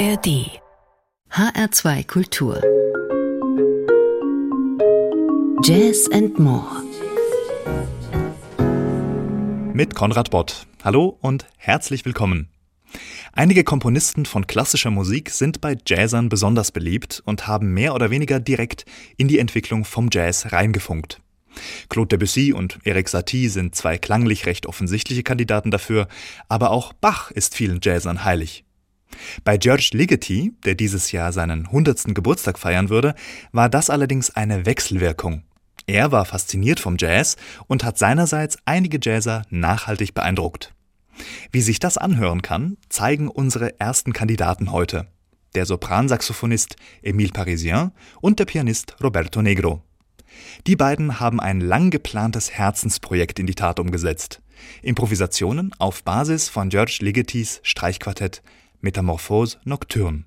ARD 0.00 0.48
HR2 1.30 2.06
Kultur 2.06 2.62
Jazz 5.62 6.08
and 6.10 6.38
More 6.38 6.84
mit 9.74 9.94
Konrad 9.94 10.30
Bott. 10.30 10.66
Hallo 10.82 11.18
und 11.20 11.44
herzlich 11.58 12.06
willkommen. 12.06 12.48
Einige 13.34 13.62
Komponisten 13.62 14.24
von 14.24 14.46
klassischer 14.46 14.90
Musik 14.90 15.28
sind 15.28 15.60
bei 15.60 15.76
Jazzern 15.86 16.30
besonders 16.30 16.72
beliebt 16.72 17.22
und 17.26 17.46
haben 17.46 17.74
mehr 17.74 17.94
oder 17.94 18.08
weniger 18.08 18.40
direkt 18.40 18.86
in 19.18 19.28
die 19.28 19.38
Entwicklung 19.38 19.84
vom 19.84 20.08
Jazz 20.10 20.50
reingefunkt. 20.50 21.20
Claude 21.90 22.16
Debussy 22.16 22.54
und 22.54 22.78
Eric 22.84 23.10
Satie 23.10 23.48
sind 23.48 23.74
zwei 23.74 23.98
klanglich 23.98 24.46
recht 24.46 24.64
offensichtliche 24.64 25.24
Kandidaten 25.24 25.70
dafür, 25.70 26.08
aber 26.48 26.70
auch 26.70 26.94
Bach 26.94 27.30
ist 27.30 27.54
vielen 27.54 27.80
Jazzern 27.82 28.24
heilig. 28.24 28.64
Bei 29.44 29.56
George 29.56 29.90
Ligeti, 29.92 30.52
der 30.64 30.74
dieses 30.74 31.12
Jahr 31.12 31.32
seinen 31.32 31.66
100. 31.66 32.14
Geburtstag 32.14 32.58
feiern 32.58 32.88
würde, 32.88 33.14
war 33.52 33.68
das 33.68 33.90
allerdings 33.90 34.30
eine 34.30 34.66
Wechselwirkung. 34.66 35.44
Er 35.86 36.12
war 36.12 36.24
fasziniert 36.24 36.80
vom 36.80 36.96
Jazz 36.98 37.36
und 37.66 37.84
hat 37.84 37.98
seinerseits 37.98 38.58
einige 38.64 38.98
Jazzer 39.02 39.42
nachhaltig 39.50 40.14
beeindruckt. 40.14 40.72
Wie 41.50 41.62
sich 41.62 41.78
das 41.78 41.98
anhören 41.98 42.42
kann, 42.42 42.76
zeigen 42.88 43.28
unsere 43.28 43.78
ersten 43.80 44.12
Kandidaten 44.12 44.72
heute. 44.72 45.06
Der 45.54 45.66
Sopransaxophonist 45.66 46.76
Emile 47.02 47.32
Parisien 47.32 47.92
und 48.20 48.38
der 48.38 48.44
Pianist 48.44 48.96
Roberto 49.02 49.42
Negro. 49.42 49.82
Die 50.66 50.76
beiden 50.76 51.18
haben 51.18 51.40
ein 51.40 51.60
lang 51.60 51.90
geplantes 51.90 52.52
Herzensprojekt 52.52 53.38
in 53.38 53.46
die 53.46 53.54
Tat 53.54 53.80
umgesetzt. 53.80 54.40
Improvisationen 54.82 55.72
auf 55.78 56.04
Basis 56.04 56.48
von 56.48 56.68
George 56.68 56.98
Ligetis 57.00 57.60
Streichquartett 57.62 58.42
Metamorphose 58.82 59.58
Nocturne. 59.64 60.24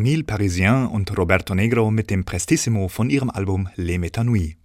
Emile 0.00 0.24
Parisien 0.24 0.86
und 0.86 1.14
Roberto 1.18 1.54
Negro 1.54 1.90
mit 1.90 2.08
dem 2.08 2.24
Prestissimo 2.24 2.88
von 2.88 3.10
ihrem 3.10 3.28
Album 3.28 3.68
Les 3.76 3.98
Métanouilles. 3.98 4.56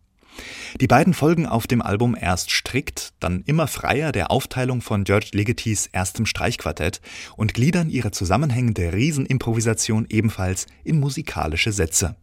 Die 0.80 0.88
beiden 0.88 1.14
folgen 1.14 1.46
auf 1.46 1.68
dem 1.68 1.82
Album 1.82 2.16
erst 2.18 2.52
strikt, 2.52 3.12
dann 3.20 3.44
immer 3.46 3.68
freier 3.68 4.14
der 4.14 4.32
Aufteilung 4.32 4.80
von 4.80 5.04
George 5.04 5.32
Ligetis 5.34 5.90
erstem 5.92 6.26
Streichquartett 6.26 7.02
und 7.36 7.54
gliedern 7.54 7.90
ihre 7.90 8.12
zusammenhängende 8.12 8.94
Riesenimprovisation 8.94 10.06
ebenfalls 10.10 10.68
in 10.86 11.02
musikalische 11.02 11.74
Sätze. 11.74 12.16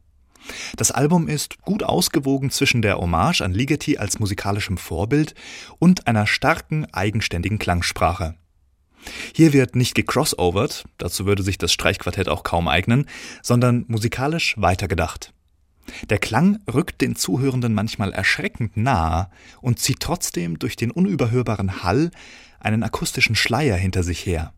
Das 0.78 0.90
Album 0.90 1.28
ist 1.28 1.60
gut 1.60 1.82
ausgewogen 1.82 2.48
zwischen 2.48 2.80
der 2.80 2.96
Hommage 2.96 3.42
an 3.42 3.52
Ligeti 3.52 3.98
als 3.98 4.20
musikalischem 4.20 4.78
Vorbild 4.78 5.34
und 5.78 6.06
einer 6.06 6.26
starken, 6.26 6.86
eigenständigen 6.94 7.58
Klangsprache. 7.58 8.36
Hier 9.34 9.52
wird 9.52 9.76
nicht 9.76 9.94
gecrossovert, 9.94 10.84
dazu 10.98 11.26
würde 11.26 11.42
sich 11.42 11.58
das 11.58 11.72
Streichquartett 11.72 12.28
auch 12.28 12.42
kaum 12.42 12.68
eignen, 12.68 13.06
sondern 13.42 13.84
musikalisch 13.88 14.54
weitergedacht. 14.58 15.32
Der 16.08 16.18
Klang 16.18 16.60
rückt 16.72 17.00
den 17.00 17.16
Zuhörenden 17.16 17.74
manchmal 17.74 18.12
erschreckend 18.12 18.76
nahe 18.76 19.28
und 19.60 19.78
zieht 19.78 20.00
trotzdem 20.00 20.58
durch 20.58 20.76
den 20.76 20.90
unüberhörbaren 20.90 21.82
Hall 21.82 22.10
einen 22.60 22.82
akustischen 22.82 23.34
Schleier 23.34 23.76
hinter 23.76 24.02
sich 24.02 24.24
her. 24.24 24.52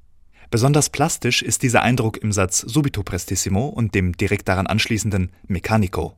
Besonders 0.50 0.90
plastisch 0.90 1.42
ist 1.42 1.62
dieser 1.62 1.82
Eindruck 1.82 2.18
im 2.18 2.30
Satz 2.30 2.60
subito 2.60 3.02
prestissimo 3.02 3.66
und 3.68 3.94
dem 3.94 4.16
direkt 4.16 4.48
daran 4.48 4.66
anschließenden 4.66 5.32
meccanico. 5.48 6.16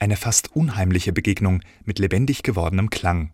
Eine 0.00 0.16
fast 0.16 0.54
unheimliche 0.54 1.12
Begegnung 1.12 1.60
mit 1.84 1.98
lebendig 1.98 2.42
gewordenem 2.42 2.90
Klang. 2.90 3.32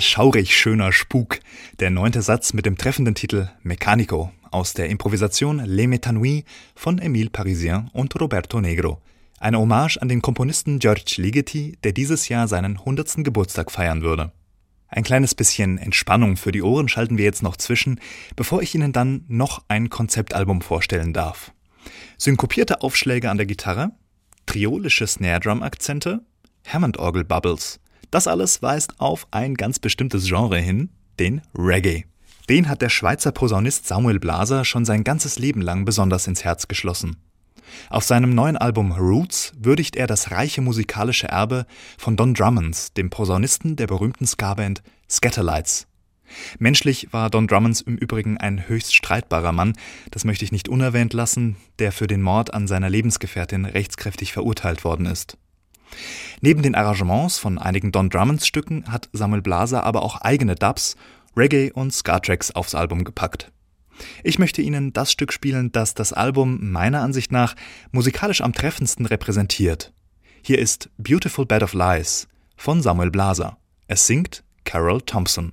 Schaurig 0.00 0.54
schöner 0.54 0.92
Spuk, 0.92 1.40
der 1.80 1.90
neunte 1.90 2.22
Satz 2.22 2.52
mit 2.52 2.66
dem 2.66 2.78
treffenden 2.78 3.14
Titel 3.14 3.48
Mecanico 3.62 4.30
aus 4.50 4.72
der 4.72 4.88
Improvisation 4.90 5.58
Les 5.64 5.88
Métanouis 5.88 6.44
von 6.76 7.00
Émile 7.00 7.30
Parisien 7.30 7.90
und 7.92 8.14
Roberto 8.20 8.60
Negro. 8.60 9.00
Eine 9.40 9.58
Hommage 9.58 9.96
an 9.98 10.08
den 10.08 10.22
Komponisten 10.22 10.78
George 10.78 11.14
Ligeti, 11.16 11.78
der 11.82 11.92
dieses 11.92 12.28
Jahr 12.28 12.46
seinen 12.46 12.78
100. 12.78 13.24
Geburtstag 13.24 13.72
feiern 13.72 14.02
würde. 14.02 14.30
Ein 14.88 15.02
kleines 15.02 15.34
bisschen 15.34 15.78
Entspannung 15.78 16.36
für 16.36 16.52
die 16.52 16.62
Ohren 16.62 16.88
schalten 16.88 17.18
wir 17.18 17.24
jetzt 17.24 17.42
noch 17.42 17.56
zwischen, 17.56 18.00
bevor 18.36 18.62
ich 18.62 18.74
Ihnen 18.74 18.92
dann 18.92 19.24
noch 19.26 19.64
ein 19.68 19.90
Konzeptalbum 19.90 20.60
vorstellen 20.60 21.12
darf. 21.12 21.52
Synkopierte 22.18 22.82
Aufschläge 22.82 23.30
an 23.30 23.36
der 23.36 23.46
Gitarre, 23.46 23.90
triolische 24.46 25.06
Snare-Drum-Akzente, 25.06 26.20
Hammond-Orgel-Bubbles, 26.66 27.80
das 28.10 28.26
alles 28.26 28.62
weist 28.62 29.00
auf 29.00 29.26
ein 29.30 29.54
ganz 29.54 29.78
bestimmtes 29.78 30.26
Genre 30.26 30.58
hin, 30.58 30.90
den 31.18 31.42
Reggae. 31.56 32.04
Den 32.48 32.68
hat 32.68 32.80
der 32.80 32.88
Schweizer 32.88 33.32
Posaunist 33.32 33.86
Samuel 33.86 34.18
Blaser 34.18 34.64
schon 34.64 34.84
sein 34.84 35.04
ganzes 35.04 35.38
Leben 35.38 35.60
lang 35.60 35.84
besonders 35.84 36.26
ins 36.26 36.44
Herz 36.44 36.66
geschlossen. 36.66 37.16
Auf 37.90 38.04
seinem 38.04 38.34
neuen 38.34 38.56
Album 38.56 38.92
Roots 38.92 39.52
würdigt 39.58 39.96
er 39.96 40.06
das 40.06 40.30
reiche 40.30 40.62
musikalische 40.62 41.28
Erbe 41.28 41.66
von 41.98 42.16
Don 42.16 42.32
Drummonds, 42.32 42.94
dem 42.94 43.10
Posaunisten 43.10 43.76
der 43.76 43.86
berühmten 43.86 44.26
Ska-Band 44.26 44.82
Scatterlights. 45.10 45.86
Menschlich 46.58 47.12
war 47.12 47.30
Don 47.30 47.46
Drummonds 47.46 47.80
im 47.80 47.96
Übrigen 47.96 48.38
ein 48.38 48.68
höchst 48.68 48.94
streitbarer 48.94 49.52
Mann, 49.52 49.74
das 50.10 50.24
möchte 50.24 50.44
ich 50.44 50.52
nicht 50.52 50.68
unerwähnt 50.68 51.12
lassen, 51.12 51.56
der 51.78 51.92
für 51.92 52.06
den 52.06 52.22
Mord 52.22 52.52
an 52.52 52.66
seiner 52.66 52.90
Lebensgefährtin 52.90 53.64
rechtskräftig 53.64 54.32
verurteilt 54.32 54.84
worden 54.84 55.06
ist. 55.06 55.38
Neben 56.40 56.62
den 56.62 56.74
Arrangements 56.74 57.38
von 57.38 57.58
einigen 57.58 57.92
Don 57.92 58.10
Drummonds 58.10 58.46
Stücken 58.46 58.84
hat 58.90 59.08
Samuel 59.12 59.42
Blaser 59.42 59.84
aber 59.84 60.02
auch 60.02 60.20
eigene 60.20 60.54
Dubs, 60.54 60.96
Reggae 61.36 61.70
und 61.72 61.92
Ska-Tracks 61.92 62.50
aufs 62.52 62.74
Album 62.74 63.04
gepackt. 63.04 63.50
Ich 64.22 64.38
möchte 64.38 64.62
Ihnen 64.62 64.92
das 64.92 65.12
Stück 65.12 65.32
spielen, 65.32 65.72
das 65.72 65.94
das 65.94 66.12
Album 66.12 66.70
meiner 66.70 67.02
Ansicht 67.02 67.32
nach 67.32 67.54
musikalisch 67.90 68.40
am 68.40 68.52
treffendsten 68.52 69.06
repräsentiert. 69.06 69.92
Hier 70.42 70.58
ist 70.58 70.90
Beautiful 70.98 71.46
Bed 71.46 71.62
of 71.62 71.74
Lies 71.74 72.28
von 72.56 72.80
Samuel 72.80 73.10
Blaser. 73.10 73.58
Es 73.86 74.06
singt 74.06 74.44
Carol 74.64 75.00
Thompson. 75.02 75.52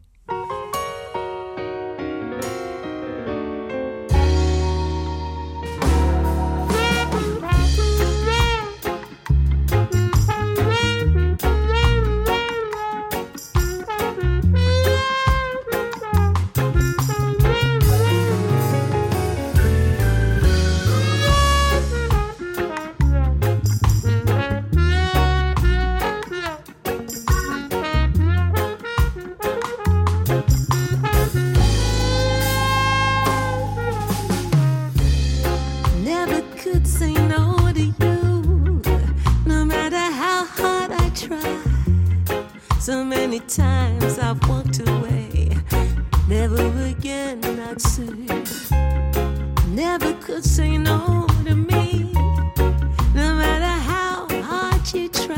Beautiful 54.95 55.35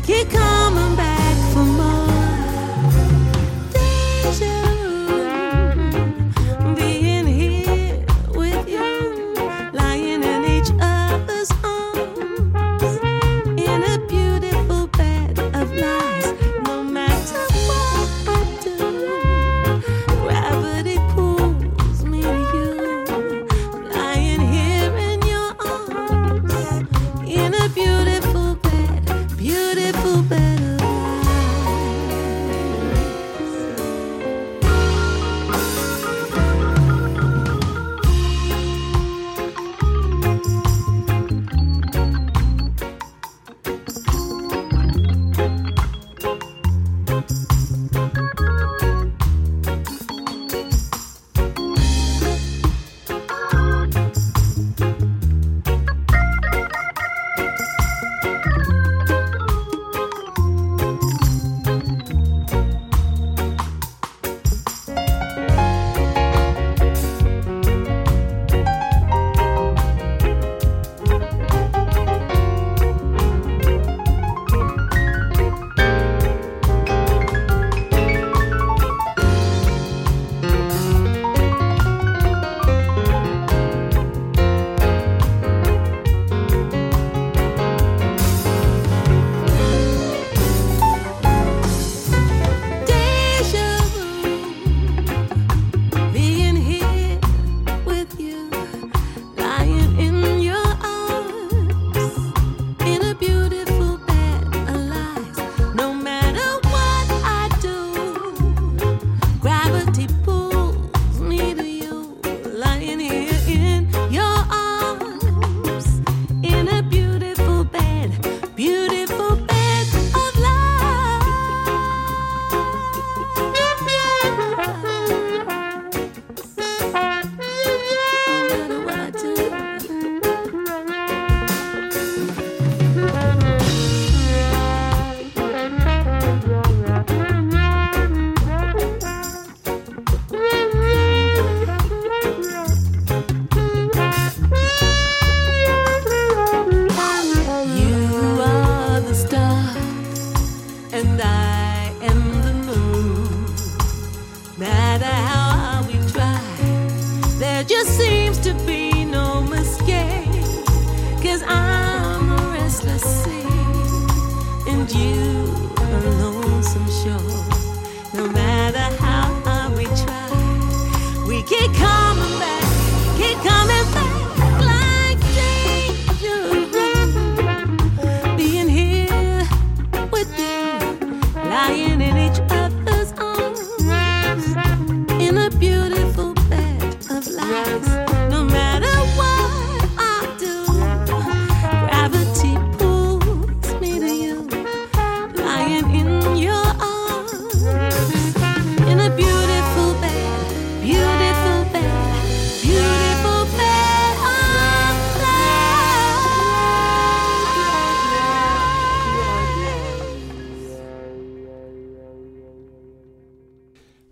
bed 0.07 0.48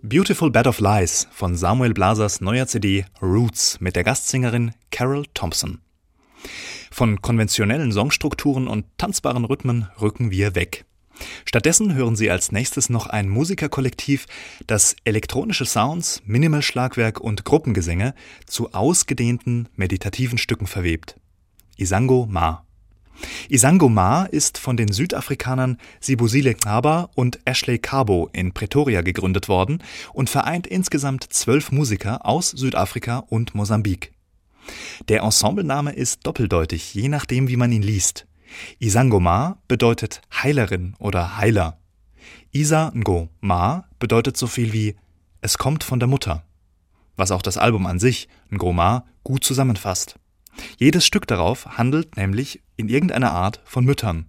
Beautiful 0.08 0.50
Bed 0.50 0.66
of 0.66 0.80
Lies 0.80 1.28
von 1.30 1.54
Samuel 1.54 1.92
Blasers 1.92 2.40
neuer 2.40 2.66
CD 2.66 3.04
Roots 3.20 3.78
mit 3.78 3.94
der 3.94 4.04
Gastsängerin 4.04 4.72
Carol 4.90 5.26
Thompson. 5.34 5.82
Von 6.90 7.20
konventionellen 7.20 7.92
Songstrukturen 7.92 8.68
und 8.68 8.86
tanzbaren 8.96 9.44
Rhythmen 9.44 9.86
rücken 10.00 10.30
wir 10.30 10.54
weg. 10.54 10.86
Stattdessen 11.44 11.92
hören 11.92 12.16
Sie 12.16 12.30
als 12.30 12.52
nächstes 12.52 12.88
noch 12.88 13.06
ein 13.06 13.28
Musikerkollektiv, 13.28 14.24
das 14.66 14.96
elektronische 15.04 15.66
Sounds, 15.66 16.22
Minimalschlagwerk 16.24 17.20
und 17.20 17.44
Gruppengesänge 17.44 18.14
zu 18.46 18.72
ausgedehnten 18.72 19.68
meditativen 19.76 20.38
Stücken 20.38 20.66
verwebt. 20.66 21.20
Isango 21.76 22.26
Ma. 22.26 22.64
Isango 23.48 23.88
Ma 23.88 24.24
ist 24.24 24.58
von 24.58 24.76
den 24.76 24.92
Südafrikanern 24.92 25.78
Sibusile 26.00 26.54
Kaba 26.54 27.10
und 27.14 27.38
Ashley 27.44 27.78
Cabo 27.78 28.28
in 28.32 28.52
Pretoria 28.52 29.02
gegründet 29.02 29.48
worden 29.48 29.82
und 30.12 30.30
vereint 30.30 30.66
insgesamt 30.66 31.24
zwölf 31.32 31.72
Musiker 31.72 32.26
aus 32.26 32.50
Südafrika 32.50 33.18
und 33.18 33.54
Mosambik. 33.54 34.12
Der 35.08 35.22
Ensemblename 35.22 35.92
ist 35.92 36.26
doppeldeutig, 36.26 36.94
je 36.94 37.08
nachdem, 37.08 37.48
wie 37.48 37.56
man 37.56 37.72
ihn 37.72 37.82
liest. 37.82 38.26
Isangoma 38.78 39.58
bedeutet 39.68 40.22
Heilerin 40.42 40.94
oder 40.98 41.38
Heiler. 41.38 41.78
Isa 42.52 42.92
Ngo 42.94 43.28
Ma 43.40 43.84
bedeutet 43.98 44.36
so 44.36 44.46
viel 44.46 44.72
wie 44.72 44.96
Es 45.40 45.58
kommt 45.58 45.84
von 45.84 45.98
der 45.98 46.08
Mutter. 46.08 46.44
Was 47.16 47.30
auch 47.30 47.42
das 47.42 47.58
Album 47.58 47.86
an 47.86 47.98
sich, 47.98 48.28
Ngoma, 48.52 49.04
gut 49.24 49.44
zusammenfasst. 49.44 50.18
Jedes 50.78 51.06
Stück 51.06 51.26
darauf 51.26 51.78
handelt 51.78 52.16
nämlich 52.16 52.62
in 52.78 52.88
irgendeiner 52.88 53.32
Art 53.32 53.60
von 53.64 53.84
Müttern. 53.84 54.24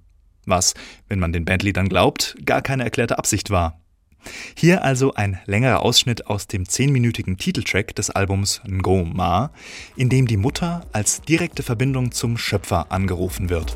Was, 0.45 0.73
wenn 1.07 1.19
man 1.19 1.31
den 1.31 1.45
Bandliedern 1.45 1.87
glaubt, 1.87 2.35
gar 2.43 2.61
keine 2.61 2.83
erklärte 2.83 3.17
Absicht 3.17 3.49
war. 3.49 3.79
Hier 4.55 4.83
also 4.83 5.13
ein 5.13 5.39
längerer 5.45 5.81
Ausschnitt 5.81 6.27
aus 6.27 6.47
dem 6.47 6.67
zehnminütigen 6.67 7.37
Titeltrack 7.37 7.95
des 7.95 8.09
Albums 8.09 8.61
Ngo 8.67 9.05
Ma, 9.05 9.51
in 9.95 10.09
dem 10.09 10.27
die 10.27 10.35
Mutter 10.35 10.85
als 10.91 11.21
direkte 11.21 11.63
Verbindung 11.63 12.11
zum 12.11 12.37
Schöpfer 12.37 12.91
angerufen 12.91 13.49
wird. 13.49 13.75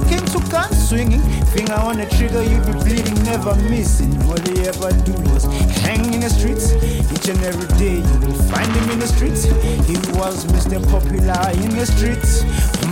one 0.00 0.08
came 0.08 0.24
to 0.26 0.50
gun 0.50 0.72
swinging. 0.72 1.20
Finger 1.46 1.74
on 1.74 1.96
the 1.98 2.06
trigger, 2.06 2.42
you 2.42 2.58
be 2.60 2.72
bleeding, 2.84 3.22
never 3.24 3.54
missing. 3.68 4.10
All 4.22 4.38
he 4.40 4.66
ever 4.66 4.92
do 5.04 5.12
was 5.32 5.44
hang 5.82 6.12
in 6.12 6.20
the 6.20 6.28
streets. 6.28 6.72
Each 7.12 7.28
and 7.28 7.42
every 7.42 7.68
day 7.78 7.96
you 7.96 8.20
will 8.20 8.40
find 8.50 8.70
him 8.72 8.90
in 8.90 8.98
the 8.98 9.06
streets. 9.06 9.44
He 9.88 9.96
was 10.18 10.44
Mr. 10.46 10.78
Popular 10.90 11.50
in 11.62 11.70
the 11.76 11.86
streets. 11.86 12.44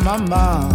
Mama. 0.05 0.69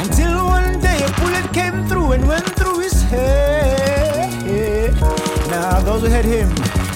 Until 0.00 0.46
one 0.46 0.80
day 0.80 0.98
a 1.02 1.10
bullet 1.20 1.52
came 1.52 1.86
through 1.88 2.12
and 2.12 2.26
went 2.26 2.48
through 2.56 2.80
his 2.80 3.02
head. 3.02 4.94
Now 5.50 5.80
those 5.80 6.02
who 6.02 6.08
had 6.08 6.24
him, 6.24 6.48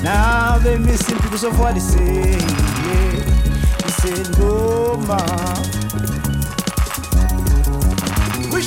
now 0.02 0.58
they 0.58 0.76
miss 0.78 1.06
him 1.06 1.18
because 1.18 1.44
of 1.44 1.58
what 1.58 1.74
he 1.74 1.80
said. 1.80 2.42
He 3.84 3.90
said, 3.90 4.38
no. 4.38 5.79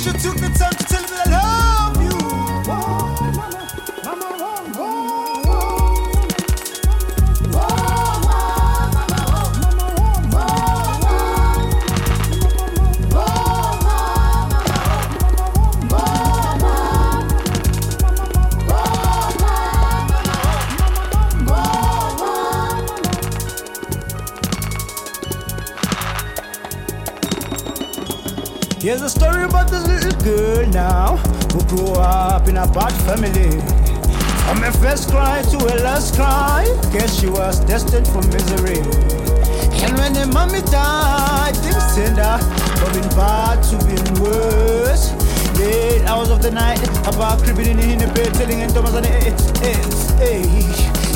You 0.04 0.12
took 0.12 0.36
the 0.36 0.50
time 0.50 0.74
to 0.74 0.84
tell 0.84 1.03
Here's 28.84 29.00
a 29.00 29.08
story 29.08 29.44
about 29.44 29.70
this 29.70 29.86
little 29.88 30.12
girl 30.20 30.66
now 30.68 31.16
who 31.56 31.64
grew 31.72 31.94
up 31.94 32.48
in 32.48 32.58
a 32.58 32.66
bad 32.68 32.92
family. 33.08 33.48
From 34.44 34.60
her 34.60 34.72
first 34.72 35.08
cry 35.08 35.40
to 35.40 35.58
her 35.58 35.78
last 35.80 36.14
cry, 36.14 36.66
guess 36.92 37.18
she 37.18 37.26
was 37.26 37.60
destined 37.60 38.06
for 38.06 38.20
misery. 38.28 38.84
And 39.80 39.96
when 39.96 40.14
her 40.16 40.26
mommy 40.26 40.60
died, 40.68 41.56
things 41.64 41.96
turned 41.96 42.18
out 42.18 42.42
from 42.76 42.92
being 42.92 43.08
bad 43.16 43.64
to 43.72 43.80
being 43.88 44.20
worse. 44.20 45.14
Late 45.58 46.04
hours 46.04 46.28
of 46.28 46.42
the 46.42 46.50
night, 46.50 46.84
a 47.08 47.12
bar 47.16 47.38
creeping 47.38 47.78
in 47.78 47.98
the 48.00 48.12
bed, 48.12 48.34
telling 48.34 48.58
him 48.58 48.68
Thomas 48.68 48.92
on 48.92 49.06
it. 49.06 49.40
Hey, 50.20 50.44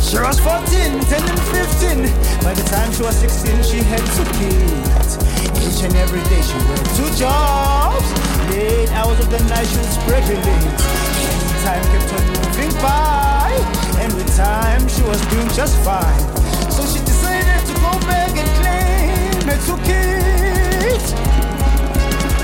she 0.01 0.17
was 0.17 0.41
14, 0.41 1.05
10 1.05 1.21
and 1.21 1.41
15. 1.53 2.43
By 2.43 2.55
the 2.55 2.65
time 2.65 2.91
she 2.95 3.03
was 3.03 3.17
16, 3.17 3.63
she 3.63 3.85
had 3.85 4.01
two 4.17 4.25
kids. 4.41 5.28
Each 5.69 5.83
and 5.83 5.95
every 5.97 6.23
day 6.33 6.41
she 6.41 6.57
worked 6.65 6.97
two 6.97 7.11
jobs. 7.15 8.09
Late 8.49 8.91
hours 8.93 9.21
of 9.21 9.31
the 9.31 9.39
night, 9.53 9.67
she 9.67 9.77
was 9.77 9.99
pregnant. 10.09 10.81
Time 11.61 11.85
kept 11.93 12.09
on 12.17 12.25
moving 12.33 12.73
by, 12.81 13.53
and 14.01 14.11
with 14.15 14.35
time 14.35 14.89
she 14.89 15.03
was 15.03 15.21
doing 15.29 15.49
just 15.49 15.77
fine. 15.85 16.21
So 16.73 16.87
she 16.87 17.05
decided 17.05 17.67
to 17.69 17.75
go 17.85 17.93
back 18.09 18.33
and 18.33 18.49
claim 18.57 19.45
her 19.45 19.59
two 19.69 19.77
kids. 19.85 21.13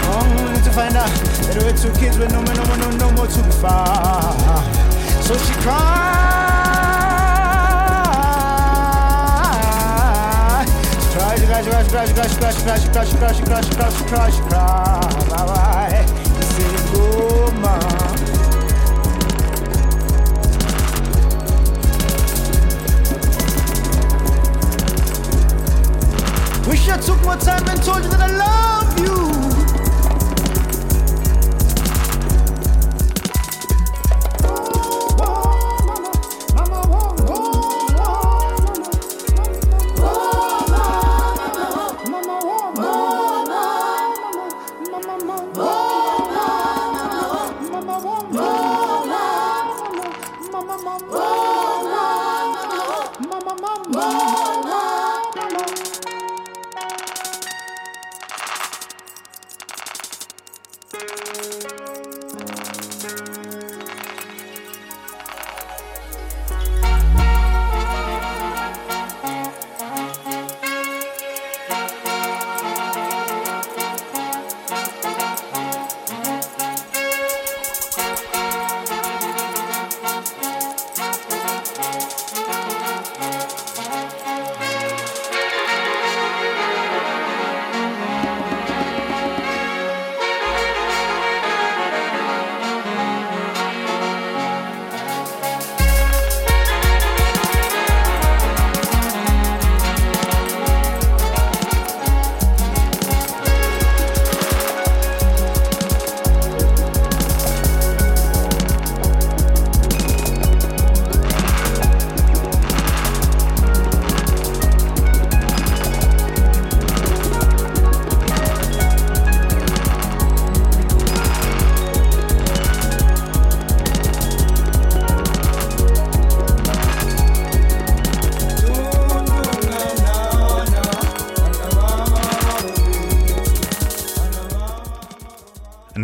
Only 0.05 0.61
to 0.61 0.71
find 0.77 0.95
out 0.95 1.09
that 1.49 1.57
her 1.63 1.73
two 1.73 1.99
kids 1.99 2.19
were 2.19 2.29
no 2.29 2.43
no 2.43 2.65
more, 2.67 2.77
no, 2.77 2.91
no 2.99 3.11
more 3.13 3.27
to 3.27 3.43
be 3.43 3.53
found. 3.53 4.37
So 5.25 5.33
she 5.39 5.55
cried. 5.63 6.34
crash, 11.47 11.67
crash, 11.67 11.89
crash, 11.89 12.13
crash, 12.13 12.35
crash, 12.39 12.63
crash, 12.63 12.89
crash, 12.89 13.15
crash, 13.15 13.41
crash, 13.41 13.71
crash, 13.71 14.01
crash, 14.09 14.41
crash, 14.49 14.85
Wish 26.69 26.89
I 26.89 26.97
took 26.99 27.23
more 27.23 27.37
time 27.37 27.69
and 27.69 27.83
told 27.83 28.05
you 28.05 28.11
that 28.11 28.21
I 28.21 28.31
love 28.37 28.99
you. 28.99 29.44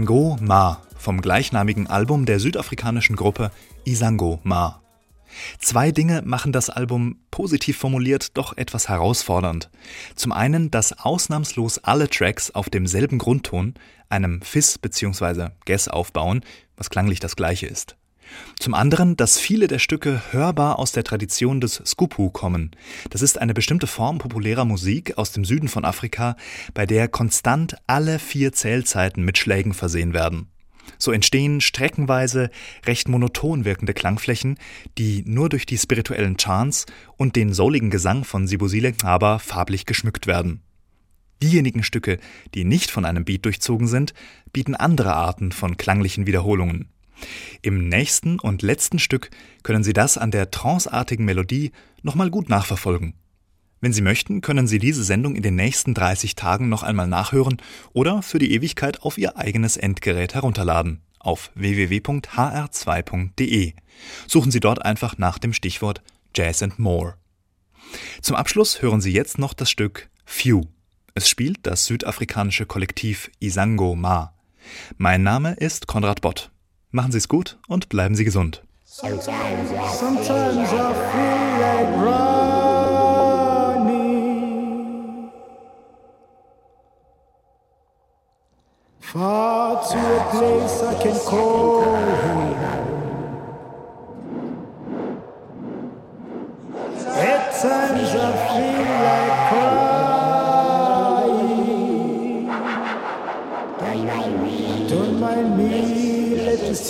Ngo 0.00 0.38
Ma 0.40 0.80
vom 0.96 1.20
gleichnamigen 1.20 1.86
Album 1.86 2.24
der 2.24 2.40
südafrikanischen 2.40 3.16
Gruppe 3.16 3.50
Isango 3.84 4.40
Ma. 4.44 4.80
Zwei 5.58 5.92
Dinge 5.92 6.22
machen 6.24 6.52
das 6.52 6.70
Album 6.70 7.18
positiv 7.30 7.76
formuliert 7.76 8.36
doch 8.38 8.56
etwas 8.56 8.88
herausfordernd. 8.88 9.70
Zum 10.16 10.32
einen, 10.32 10.70
dass 10.70 10.98
ausnahmslos 10.98 11.78
alle 11.78 12.08
Tracks 12.08 12.50
auf 12.50 12.70
demselben 12.70 13.18
Grundton, 13.18 13.74
einem 14.08 14.40
Fizz 14.40 14.78
bzw. 14.78 15.50
Ges 15.66 15.88
aufbauen, 15.88 16.40
was 16.76 16.88
klanglich 16.88 17.20
das 17.20 17.36
gleiche 17.36 17.66
ist. 17.66 17.96
Zum 18.58 18.74
anderen, 18.74 19.16
dass 19.16 19.38
viele 19.38 19.68
der 19.68 19.78
Stücke 19.78 20.22
hörbar 20.30 20.78
aus 20.78 20.92
der 20.92 21.04
Tradition 21.04 21.60
des 21.60 21.82
Skupu 21.84 22.30
kommen. 22.30 22.70
Das 23.10 23.22
ist 23.22 23.38
eine 23.40 23.54
bestimmte 23.54 23.86
Form 23.86 24.18
populärer 24.18 24.64
Musik 24.64 25.16
aus 25.18 25.32
dem 25.32 25.44
Süden 25.44 25.68
von 25.68 25.84
Afrika, 25.84 26.36
bei 26.74 26.86
der 26.86 27.08
konstant 27.08 27.76
alle 27.86 28.18
vier 28.18 28.52
Zählzeiten 28.52 29.24
mit 29.24 29.38
Schlägen 29.38 29.72
versehen 29.72 30.12
werden. 30.14 30.48
So 30.98 31.12
entstehen 31.12 31.60
streckenweise 31.60 32.50
recht 32.84 33.08
monoton 33.08 33.64
wirkende 33.64 33.94
Klangflächen, 33.94 34.58
die 34.98 35.22
nur 35.26 35.48
durch 35.48 35.66
die 35.66 35.78
spirituellen 35.78 36.36
Chants 36.36 36.86
und 37.16 37.36
den 37.36 37.52
souligen 37.52 37.90
Gesang 37.90 38.24
von 38.24 38.46
Sibusile 38.46 38.92
aber 39.02 39.38
farblich 39.38 39.86
geschmückt 39.86 40.26
werden. 40.26 40.62
Diejenigen 41.42 41.82
Stücke, 41.82 42.18
die 42.54 42.64
nicht 42.64 42.90
von 42.90 43.06
einem 43.06 43.24
Beat 43.24 43.46
durchzogen 43.46 43.86
sind, 43.86 44.12
bieten 44.52 44.74
andere 44.74 45.14
Arten 45.14 45.52
von 45.52 45.78
klanglichen 45.78 46.26
Wiederholungen. 46.26 46.88
Im 47.62 47.88
nächsten 47.88 48.38
und 48.38 48.62
letzten 48.62 48.98
Stück 48.98 49.30
können 49.62 49.84
Sie 49.84 49.92
das 49.92 50.18
an 50.18 50.30
der 50.30 50.50
tranceartigen 50.50 51.24
Melodie 51.24 51.72
nochmal 52.02 52.30
gut 52.30 52.48
nachverfolgen. 52.48 53.14
Wenn 53.80 53.92
Sie 53.92 54.02
möchten, 54.02 54.42
können 54.42 54.66
Sie 54.66 54.78
diese 54.78 55.04
Sendung 55.04 55.36
in 55.36 55.42
den 55.42 55.56
nächsten 55.56 55.94
30 55.94 56.34
Tagen 56.34 56.68
noch 56.68 56.82
einmal 56.82 57.06
nachhören 57.06 57.56
oder 57.92 58.22
für 58.22 58.38
die 58.38 58.52
Ewigkeit 58.52 59.02
auf 59.02 59.16
Ihr 59.16 59.38
eigenes 59.38 59.76
Endgerät 59.76 60.34
herunterladen 60.34 61.00
auf 61.20 61.52
www.hr2.de. 61.54 63.74
Suchen 64.26 64.50
Sie 64.50 64.60
dort 64.60 64.84
einfach 64.84 65.18
nach 65.18 65.38
dem 65.38 65.52
Stichwort 65.52 66.02
Jazz 66.34 66.62
and 66.62 66.78
More. 66.78 67.14
Zum 68.22 68.36
Abschluss 68.36 68.82
hören 68.82 69.00
Sie 69.00 69.12
jetzt 69.12 69.38
noch 69.38 69.54
das 69.54 69.70
Stück 69.70 70.08
Few. 70.24 70.62
Es 71.14 71.28
spielt 71.28 71.58
das 71.62 71.86
südafrikanische 71.86 72.66
Kollektiv 72.66 73.30
Isango 73.40 73.94
Ma. 73.94 74.34
Mein 74.96 75.22
Name 75.22 75.54
ist 75.54 75.86
Konrad 75.86 76.20
Bott. 76.20 76.50
Machen 76.92 77.12
Sie 77.12 77.18
es 77.18 77.28
gut 77.28 77.56
und 77.68 77.88
bleiben 77.88 78.16
Sie 78.16 78.24
gesund. 78.24 78.64
Sometimes 78.84 79.70
I 79.70 79.76
feel 81.12 81.60
like 81.60 81.88
running. 82.02 82.50
Far 88.98 89.88
to 89.88 89.98
a 89.98 90.30
place 90.32 90.82
I 90.82 90.94
can 91.00 91.16
call 91.20 91.84
home. 91.84 92.56
At 97.06 97.52
times 97.62 98.14
I 98.14 98.32
feel 98.48 98.82
like 99.04 99.48
crying. 99.48 99.79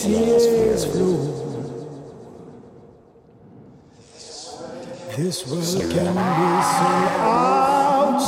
Tears 0.03 0.85
flow. 0.87 1.19
This 5.17 5.47
world 5.47 5.93
can 5.93 6.09
be 6.15 6.29
so 6.75 6.91
out. 7.21 8.23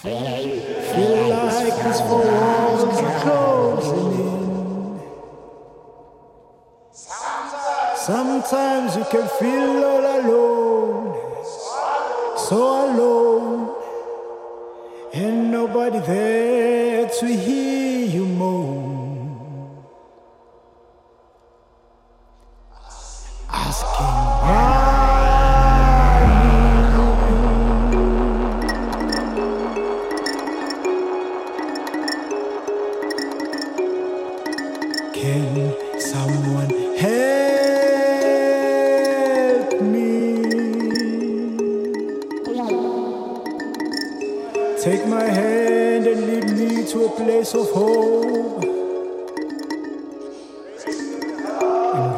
Feel 0.00 1.28
like 1.28 1.80
it's 1.86 2.00
for 2.00 2.22
walls 2.24 2.82
closing 3.22 4.12
in. 4.20 4.30
Sometimes 7.96 8.88
you 8.96 9.04
can 9.10 9.26
feel 9.38 9.59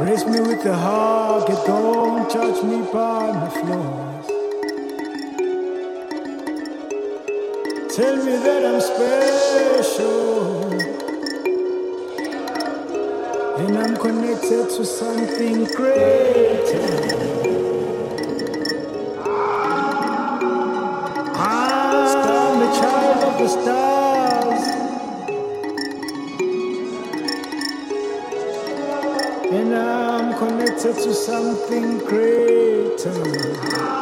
Embrace 0.03 0.27
me 0.27 0.41
with 0.41 0.65
the 0.65 0.77
heart, 0.77 1.47
get 1.47 1.65
don't 1.65 2.29
touch 2.29 2.61
me 2.65 2.79
by 2.93 3.31
my 3.31 3.49
flaws. 3.51 4.27
Tell 7.95 8.17
me 8.17 8.33
that 8.45 8.67
I'm 8.67 8.81
special. 8.81 10.73
And 13.61 13.79
I'm 13.79 13.97
connected 13.97 14.71
to 14.71 14.85
something 14.85 15.67
greater. 15.67 16.83
I'm 21.39 22.75
child 22.75 23.23
of 23.23 23.39
the 23.39 23.49
stars. 23.49 24.12
To 30.83 31.15
something 31.15 31.99
greater. 31.99 34.02